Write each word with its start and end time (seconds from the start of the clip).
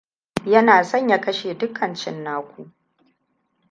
Yana 0.45 0.83
son 0.83 1.07
ya 1.09 1.21
kashe 1.21 1.53
dukkan 1.53 1.95
cinnaku. 1.95 2.67